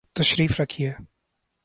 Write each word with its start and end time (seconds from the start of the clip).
تشریف 0.15 0.59
رکھئے 0.61 0.91